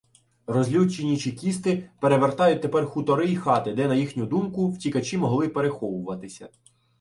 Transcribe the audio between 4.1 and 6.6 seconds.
думку, втікачі могли переховуватися.